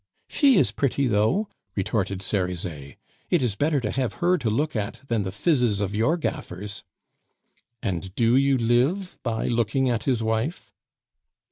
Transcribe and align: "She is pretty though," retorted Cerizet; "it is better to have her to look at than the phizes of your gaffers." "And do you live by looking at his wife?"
"She 0.27 0.57
is 0.57 0.71
pretty 0.71 1.05
though," 1.05 1.47
retorted 1.75 2.23
Cerizet; 2.23 2.95
"it 3.29 3.43
is 3.43 3.53
better 3.53 3.79
to 3.81 3.91
have 3.91 4.13
her 4.13 4.35
to 4.39 4.49
look 4.49 4.75
at 4.75 4.99
than 5.05 5.21
the 5.21 5.29
phizes 5.31 5.79
of 5.79 5.95
your 5.95 6.17
gaffers." 6.17 6.83
"And 7.83 8.15
do 8.15 8.35
you 8.35 8.57
live 8.57 9.19
by 9.21 9.45
looking 9.45 9.91
at 9.91 10.05
his 10.05 10.23
wife?" 10.23 10.73